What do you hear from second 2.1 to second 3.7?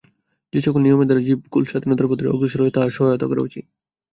অগ্রসর হয়, তাহার সহায়তা করা উচিত।